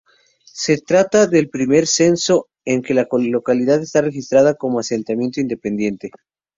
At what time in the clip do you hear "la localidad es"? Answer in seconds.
2.95-3.93